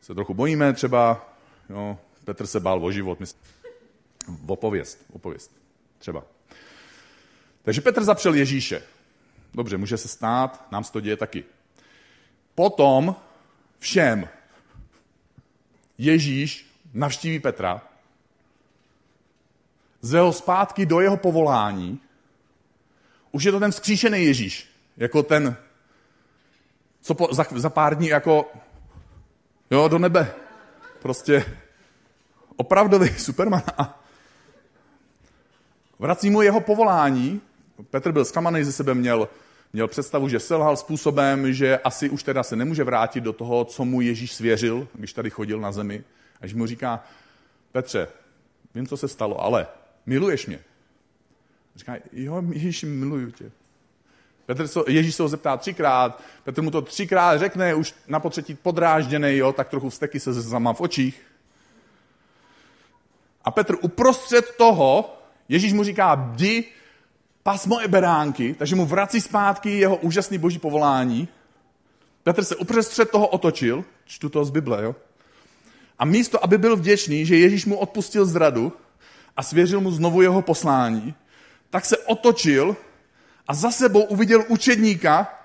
[0.00, 1.34] se trochu bojíme třeba.
[1.70, 3.18] Jo, Petr se bál o život.
[4.26, 5.56] V opověst, opověst.
[5.98, 6.24] Třeba.
[7.62, 8.82] Takže Petr zapřel Ježíše.
[9.54, 11.44] Dobře, může se stát, nám se to děje taky.
[12.54, 13.16] Potom
[13.78, 14.28] všem
[15.98, 17.82] Ježíš navštíví Petra,
[20.00, 22.00] ze ho zpátky do jeho povolání.
[23.32, 25.56] Už je to ten vzkříšený Ježíš, jako ten,
[27.00, 28.52] co po, za, za pár dní jako,
[29.70, 30.34] jo, do nebe.
[31.02, 31.56] Prostě
[32.56, 33.62] opravdový Superman.
[35.98, 37.40] Vrací mu jeho povolání.
[37.90, 39.28] Petr byl zklamaný ze sebe, měl
[39.72, 43.84] měl představu, že selhal způsobem, že asi už teda se nemůže vrátit do toho, co
[43.84, 46.04] mu Ježíš svěřil, když tady chodil na zemi.
[46.42, 47.04] Že mu říká,
[47.72, 48.08] Petře,
[48.74, 49.66] vím, co se stalo, ale
[50.06, 50.60] miluješ mě.
[51.76, 53.50] Říká, jo, Ježíš, miluju tě.
[54.46, 59.36] Petr, Ježíš se ho zeptá třikrát, Petr mu to třikrát řekne, už na potřetí podrážděný,
[59.36, 61.22] jo, tak trochu vsteky se zama v očích.
[63.44, 65.16] A Petr uprostřed toho,
[65.48, 66.64] Ježíš mu říká, jdi
[67.42, 71.28] pas moje beránky, takže mu vrací zpátky jeho úžasný boží povolání.
[72.22, 74.96] Petr se uprostřed toho otočil, čtu to z Bible, jo?
[75.98, 78.72] A místo, aby byl vděčný, že Ježíš mu odpustil zradu
[79.36, 81.14] a svěřil mu znovu jeho poslání,
[81.70, 82.76] tak se otočil
[83.48, 85.38] a za sebou uviděl učedníka,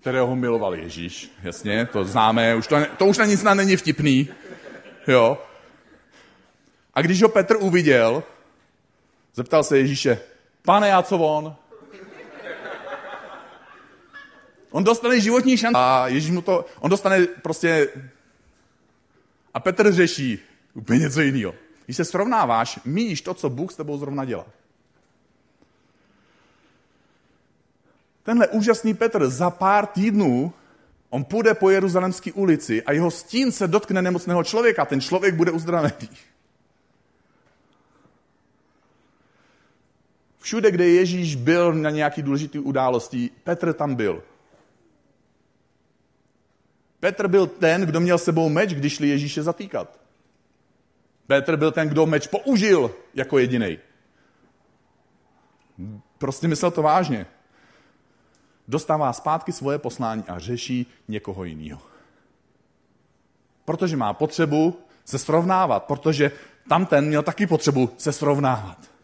[0.00, 1.32] kterého miloval Ježíš.
[1.42, 4.28] Jasně, to známe, už to, to už na nic není vtipný.
[5.06, 5.38] Jo.
[6.94, 8.22] A když ho Petr uviděl,
[9.34, 10.20] zeptal se Ježíše,
[10.66, 11.56] pane, já co on?
[14.70, 17.88] On dostane životní šanci a Ježíš mu to, on dostane prostě...
[19.54, 20.38] A Petr řeší
[20.74, 21.54] úplně něco jiného.
[21.84, 24.46] Když se srovnáváš, míjíš to, co Bůh s tebou zrovna dělá.
[28.22, 30.52] Tenhle úžasný Petr za pár týdnů,
[31.10, 34.84] on půjde po Jeruzalemské ulici a jeho stín se dotkne nemocného člověka.
[34.84, 36.08] Ten člověk bude uzdravený.
[40.46, 44.22] Všude, kde Ježíš byl na nějaký důležitý události, Petr tam byl.
[47.00, 50.00] Petr byl ten, kdo měl sebou meč, když šli Ježíše zatýkat.
[51.26, 53.78] Petr byl ten, kdo meč použil jako jediný.
[56.18, 57.26] Prostě myslel to vážně.
[58.68, 61.82] Dostává zpátky svoje poslání a řeší někoho jiného.
[63.64, 66.30] Protože má potřebu se srovnávat, protože
[66.68, 68.95] tam ten měl taky potřebu se srovnávat.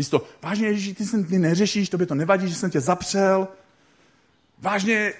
[0.00, 3.48] Místo, vážně Ježíši, ty, ty neřešíš, tobě to nevadí, že jsem tě zapřel.
[4.58, 5.12] Vážně,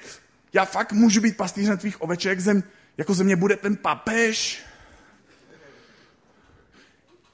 [0.52, 2.62] já fakt můžu být pastýřem tvých oveček, zem,
[2.96, 4.62] jako ze mě bude ten papež.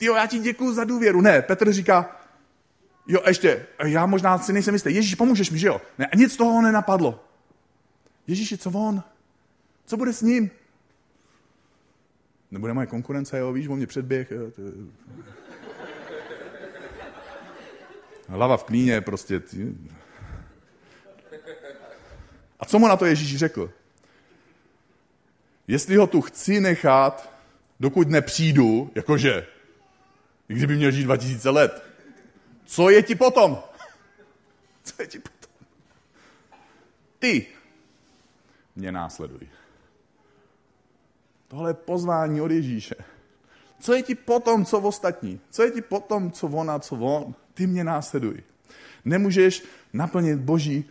[0.00, 1.20] Jo, já ti děkuju za důvěru.
[1.20, 2.20] Ne, Petr říká,
[3.06, 4.94] jo, ještě, já možná si nejsem jistý.
[4.94, 5.80] Ježíš, pomůžeš mi, že jo?
[5.98, 7.24] Ne, a nic z toho nenapadlo.
[8.26, 9.02] Ježíši, co on?
[9.86, 10.50] Co bude s ním?
[12.50, 14.30] Nebude moje konkurence, jo, víš, on mě předběh.
[14.30, 14.62] Jo, to...
[18.28, 19.42] Hlava v klíně, prostě.
[22.60, 23.72] A co mu na to Ježíš řekl?
[25.68, 27.32] Jestli ho tu chci nechat,
[27.80, 29.46] dokud nepřijdu, jakože,
[30.48, 31.84] i kdyby měl žít 2000 let,
[32.64, 33.62] co je ti potom?
[34.82, 35.66] Co je ti potom?
[37.18, 37.46] Ty
[38.76, 39.48] mě následuj.
[41.48, 42.94] Tohle je pozvání od Ježíše.
[43.80, 45.40] Co je ti potom, co v ostatní?
[45.50, 47.34] Co je ti potom, co ona, co on?
[47.56, 48.42] Ty mě následuj.
[49.04, 50.84] Nemůžeš naplnit boží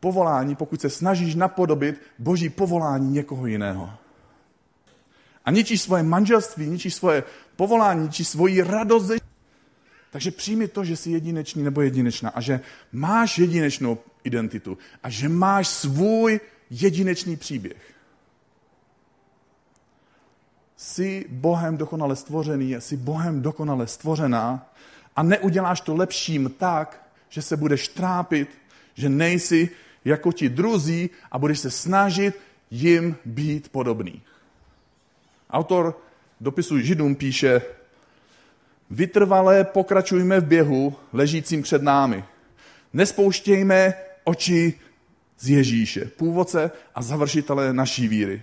[0.00, 3.90] povolání, pokud se snažíš napodobit boží povolání někoho jiného.
[5.44, 7.24] A ničíš svoje manželství, ničíš svoje
[7.56, 9.10] povolání, ničíš svoji radost.
[10.10, 12.60] Takže přijmi to, že jsi jedinečný nebo jedinečná a že
[12.92, 17.94] máš jedinečnou identitu a že máš svůj jedinečný příběh.
[20.76, 24.72] Jsi Bohem dokonale stvořený, jsi Bohem dokonale stvořená
[25.16, 28.48] a neuděláš to lepším tak, že se budeš trápit,
[28.94, 29.70] že nejsi
[30.04, 34.22] jako ti druzí a budeš se snažit jim být podobný.
[35.50, 36.00] Autor
[36.40, 37.62] dopisu Židům píše,
[38.90, 42.24] vytrvalé pokračujme v běhu ležícím před námi.
[42.92, 43.94] Nespouštějme
[44.24, 44.80] oči
[45.38, 48.42] z Ježíše, původce a završitele naší víry.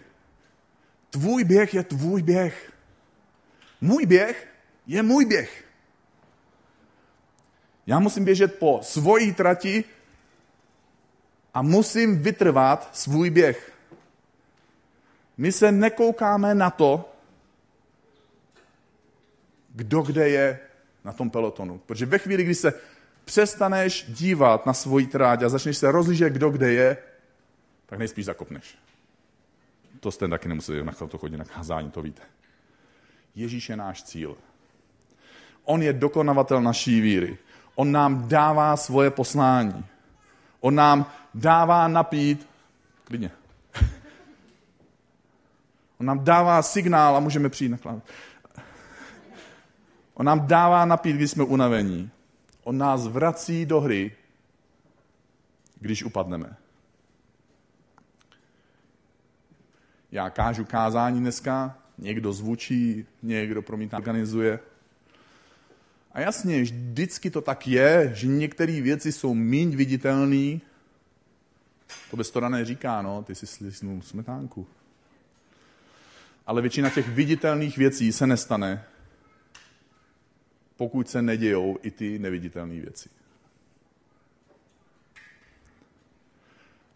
[1.10, 2.72] Tvůj běh je tvůj běh.
[3.82, 4.48] Můj běh
[4.88, 5.69] je můj běh.
[7.90, 9.84] Já musím běžet po svojí trati
[11.54, 13.74] a musím vytrvat svůj běh.
[15.38, 17.14] My se nekoukáme na to,
[19.70, 20.60] kdo kde je
[21.04, 21.82] na tom pelotonu.
[21.86, 22.74] Protože ve chvíli, kdy se
[23.26, 26.98] přestaneš dívat na svoji tráť a začneš se rozlížet, kdo kde je,
[27.86, 28.78] tak nejspíš zakopneš.
[30.00, 32.22] To jste taky nemuseli na to chodit na kázání, to víte.
[33.36, 34.38] Ježíš je náš cíl.
[35.64, 37.38] On je dokonavatel naší víry.
[37.80, 39.86] On nám dává svoje poslání.
[40.60, 42.50] On nám dává napít,
[43.04, 43.32] klidně.
[46.00, 48.02] On nám dává signál a můžeme přijít na
[50.14, 52.12] On nám dává napít, když jsme unavení.
[52.64, 54.16] On nás vrací do hry,
[55.80, 56.56] když upadneme.
[60.12, 64.60] Já kážu kázání dneska, někdo zvučí, někdo promítá, organizuje.
[66.20, 70.60] A jasně, vždycky to tak je, že některé věci jsou méně viditelné.
[72.12, 74.68] To bez to říká, no, ty si slisnul smetánku.
[76.46, 78.84] Ale většina těch viditelných věcí se nestane,
[80.78, 83.10] pokud se nedějou i ty neviditelné věci.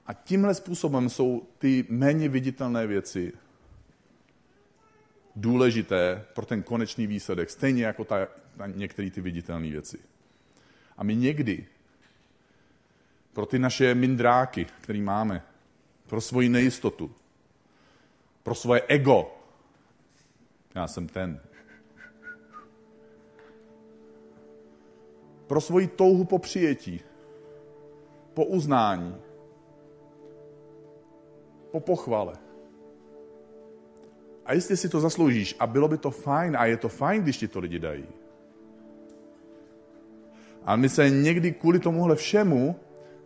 [0.05, 3.33] A tímhle způsobem jsou ty méně viditelné věci
[5.35, 8.27] důležité pro ten konečný výsledek, stejně jako ta,
[8.57, 9.99] ta některé ty viditelné věci.
[10.97, 11.65] A my někdy
[13.33, 15.43] pro ty naše mindráky, které máme,
[16.07, 17.11] pro svoji nejistotu,
[18.43, 19.31] pro svoje ego,
[20.75, 21.39] já jsem ten,
[25.47, 27.01] pro svoji touhu po přijetí,
[28.33, 29.15] po uznání,
[31.71, 32.42] po pochvale.
[34.45, 37.37] A jestli si to zasloužíš, a bylo by to fajn, a je to fajn, když
[37.37, 38.05] ti to lidi dají.
[40.65, 42.75] A my se někdy kvůli tomuhle všemu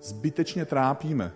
[0.01, 1.31] zbytečně trápíme.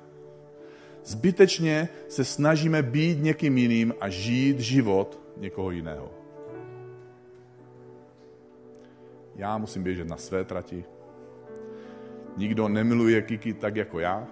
[1.04, 6.12] Zbytečně se snažíme být někým jiným a žít život někoho jiného.
[9.36, 10.86] Já musím běžet na své trati.
[12.38, 14.28] Nikdo nemiluje Kiki tak jako já.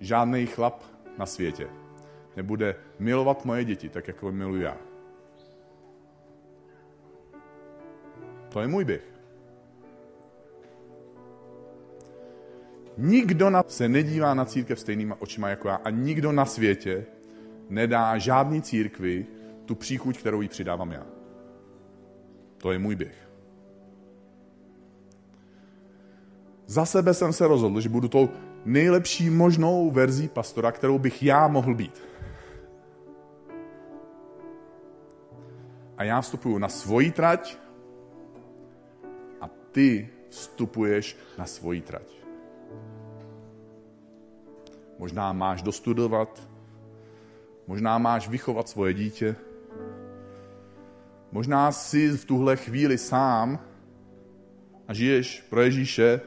[0.00, 0.82] Žádný chlap
[1.18, 1.81] na světě
[2.36, 4.76] nebude milovat moje děti tak, jako miluji já.
[8.48, 9.12] To je můj běh.
[12.98, 17.06] Nikdo na, se nedívá na církev stejnýma očima jako já a nikdo na světě
[17.68, 19.26] nedá žádný církvi
[19.64, 21.06] tu příchuť, kterou jí přidávám já.
[22.58, 23.28] To je můj běh.
[26.66, 28.28] Za sebe jsem se rozhodl, že budu tou
[28.64, 32.11] nejlepší možnou verzí pastora, kterou bych já mohl být.
[36.02, 37.58] A já vstupuju na svoji trať
[39.40, 42.10] a ty vstupuješ na svoji trať.
[44.98, 46.42] Možná máš dostudovat,
[47.66, 49.36] možná máš vychovat svoje dítě,
[51.32, 53.58] možná jsi v tuhle chvíli sám
[54.88, 56.20] a žiješ pro Ježíše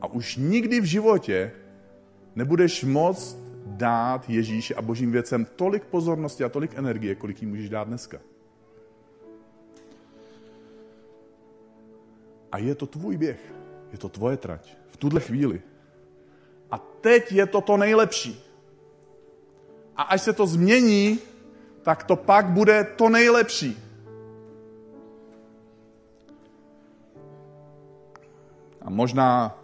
[0.00, 1.52] a už nikdy v životě
[2.34, 3.36] nebudeš moct
[3.66, 8.29] dát Ježíši a božím věcem tolik pozornosti a tolik energie, kolik jí můžeš dát dneska.
[12.52, 13.54] A je to tvůj běh,
[13.92, 14.76] je to tvoje trať.
[14.90, 15.62] V tuhle chvíli.
[16.70, 18.44] A teď je to to nejlepší.
[19.96, 21.18] A až se to změní,
[21.82, 23.78] tak to pak bude to nejlepší.
[28.82, 29.58] A možná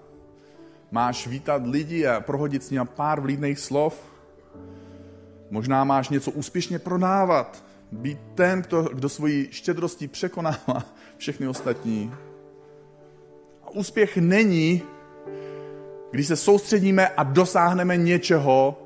[0.91, 4.03] máš vítat lidi a prohodit s nimi pár vlídných slov.
[5.51, 7.65] Možná máš něco úspěšně prodávat.
[7.93, 10.83] Být ten, kdo, kdo svojí štědrostí překonává
[11.17, 12.13] všechny ostatní.
[13.77, 14.83] Úspěch není
[16.11, 18.79] když se soustředíme a dosáhneme něčeho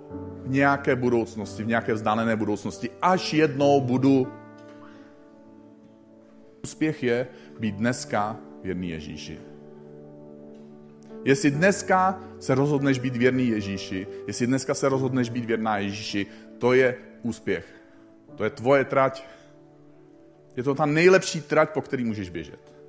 [0.44, 4.26] v nějaké budoucnosti, v nějaké vzdálené budoucnosti, až jednou budu.
[6.64, 7.26] Úspěch je
[7.58, 9.38] být dneska věrný Ježíši.
[11.24, 16.26] Jestli dneska se rozhodneš být věrný Ježíši, jestli dneska se rozhodneš být věrná Ježíši,
[16.58, 17.66] to je úspěch.
[18.36, 19.24] To je tvoje trať.
[20.56, 22.79] Je to ta nejlepší trať, po který můžeš běžet.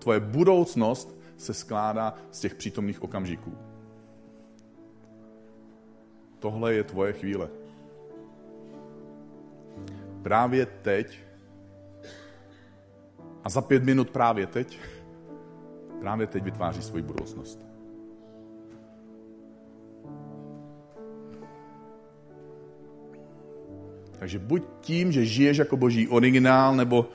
[0.00, 3.52] Tvoje budoucnost se skládá z těch přítomných okamžiků.
[6.38, 7.48] Tohle je tvoje chvíle.
[10.22, 11.18] Právě teď
[13.44, 14.78] a za pět minut právě teď,
[16.00, 17.60] právě teď vytváří svoji budoucnost.
[24.18, 27.08] Takže buď tím, že žiješ jako boží originál, nebo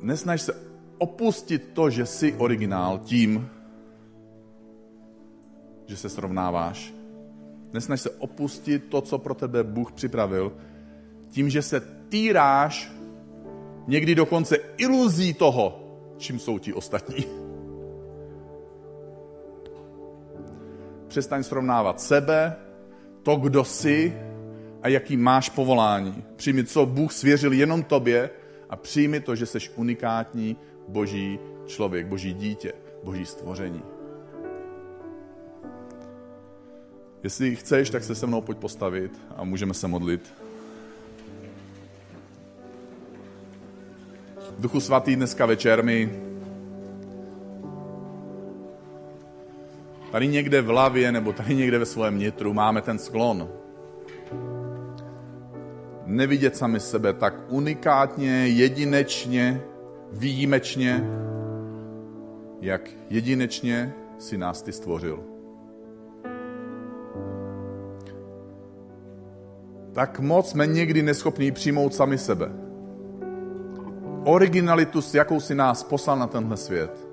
[0.00, 0.67] nesnaž se
[0.98, 3.48] opustit to, že jsi originál tím,
[5.86, 6.94] že se srovnáváš.
[7.72, 10.52] Nesnaž se opustit to, co pro tebe Bůh připravil,
[11.30, 12.92] tím, že se týráš
[13.86, 15.80] někdy dokonce iluzí toho,
[16.16, 17.24] čím jsou ti ostatní.
[21.08, 22.56] Přestaň srovnávat sebe,
[23.22, 24.16] to, kdo jsi
[24.82, 26.24] a jaký máš povolání.
[26.36, 28.30] Přijmi, co Bůh svěřil jenom tobě
[28.70, 30.56] a přijmi to, že jsi unikátní
[30.88, 32.72] boží člověk, boží dítě,
[33.04, 33.82] boží stvoření.
[37.22, 40.34] Jestli chceš, tak se se mnou pojď postavit a můžeme se modlit.
[44.58, 46.22] Duchu svatý, dneska večer mi
[50.12, 53.48] tady někde v hlavě nebo tady někde ve svém nitru máme ten sklon.
[56.06, 59.60] Nevidět sami sebe tak unikátně, jedinečně,
[60.12, 61.04] výjimečně,
[62.60, 65.24] jak jedinečně si nás ty stvořil.
[69.92, 72.50] Tak moc jsme někdy neschopní přijmout sami sebe.
[74.24, 77.08] Originalitu, s jakou si nás poslal na tenhle svět.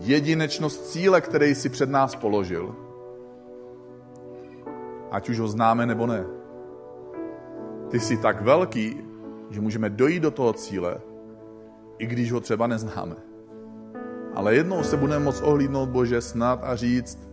[0.00, 2.74] Jedinečnost cíle, který si před nás položil.
[5.10, 6.24] ať už ho známe nebo ne.
[7.88, 9.05] Ty jsi tak velký,
[9.50, 11.00] že můžeme dojít do toho cíle,
[11.98, 13.16] i když ho třeba neznáme.
[14.34, 17.30] Ale jednou se budeme moct ohlídnout Bože snad a říct,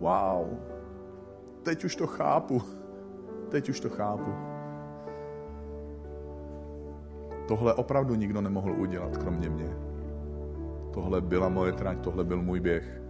[0.00, 0.46] wow,
[1.62, 2.62] teď už to chápu,
[3.48, 4.30] teď už to chápu.
[7.48, 9.76] Tohle opravdu nikdo nemohl udělat, kromě mě.
[10.92, 13.02] Tohle byla moje trať, tohle byl můj běh.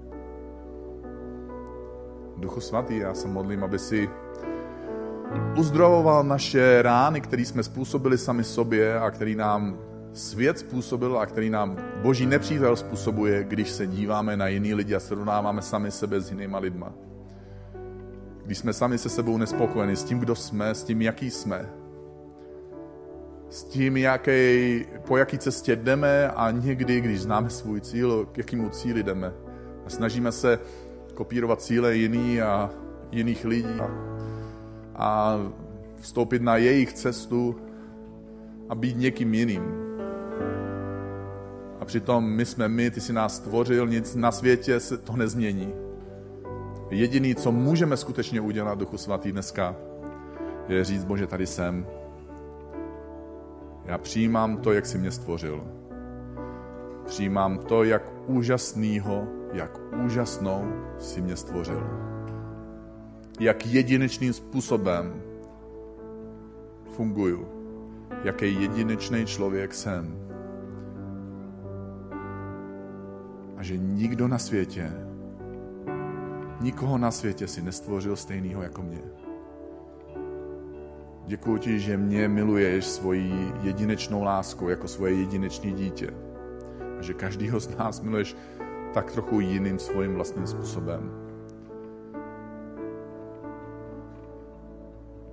[2.36, 4.08] Duchu svatý, já se modlím, aby si
[5.56, 9.78] uzdravoval naše rány, které jsme způsobili sami sobě a který nám
[10.12, 15.00] svět způsobil a který nám boží nepřítel způsobuje, když se díváme na jiný lidi a
[15.00, 16.92] srovnáváme sami sebe s jinýma lidma.
[18.44, 21.68] Když jsme sami se sebou nespokojeni s tím, kdo jsme, s tím, jaký jsme,
[23.50, 28.68] s tím, jaký, po jaký cestě jdeme a někdy, když známe svůj cíl, k jakému
[28.68, 29.32] cíli jdeme.
[29.86, 30.58] A snažíme se
[31.14, 32.70] kopírovat cíle jiný a
[33.12, 33.80] jiných lidí
[35.00, 35.38] a,
[36.00, 37.56] vstoupit na jejich cestu
[38.68, 39.62] a být někým jiným.
[41.80, 45.72] A přitom my jsme my, ty jsi nás stvořil, nic na světě se to nezmění.
[46.90, 49.76] Jediný, co můžeme skutečně udělat, Duchu Svatý, dneska,
[50.68, 51.86] je říct, Bože, tady jsem.
[53.84, 55.64] Já přijímám to, jak jsi mě stvořil.
[57.06, 62.09] Přijímám to, jak úžasnýho, jak úžasnou si mě stvořil.
[63.40, 65.22] Jak jedinečným způsobem
[66.92, 67.48] funguju.
[68.24, 70.16] Jaký jedinečný člověk jsem.
[73.56, 74.92] A že nikdo na světě,
[76.60, 79.02] nikoho na světě si nestvořil stejného jako mě.
[81.26, 86.10] Děkuji ti, že mě miluješ svojí jedinečnou láskou jako svoje jedinečné dítě.
[86.98, 88.36] A že každýho z nás miluješ
[88.94, 91.29] tak trochu jiným svým vlastním způsobem.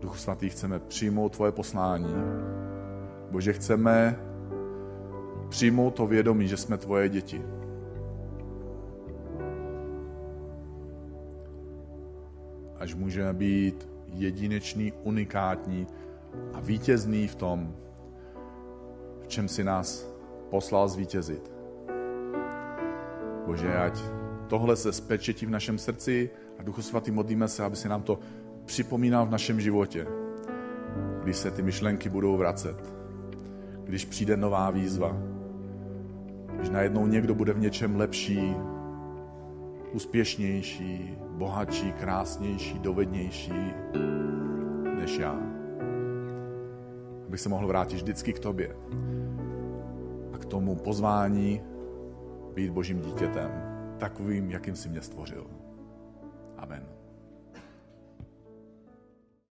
[0.07, 2.15] Duchu svatý, chceme přijmout tvoje poslání.
[3.31, 4.19] Bože, chceme
[5.49, 7.41] přijmout to vědomí, že jsme tvoje děti.
[12.79, 15.87] Až můžeme být jedinečný, unikátní
[16.53, 17.75] a vítězný v tom,
[19.21, 20.07] v čem si nás
[20.49, 21.51] poslal zvítězit.
[23.45, 23.99] Bože, ať
[24.47, 26.29] tohle se spečetí v našem srdci
[26.59, 28.19] a Duchu Svatý modlíme se, aby se nám to
[28.67, 30.07] připomínal v našem životě,
[31.23, 32.93] když se ty myšlenky budou vracet,
[33.83, 35.17] když přijde nová výzva,
[36.55, 38.55] když najednou někdo bude v něčem lepší,
[39.93, 43.73] úspěšnější, bohatší, krásnější, dovednější
[44.99, 45.39] než já.
[47.27, 48.75] Abych se mohl vrátit vždycky k tobě
[50.33, 51.61] a k tomu pozvání
[52.53, 53.51] být božím dítětem,
[53.97, 55.56] takovým, jakým si mě stvořil.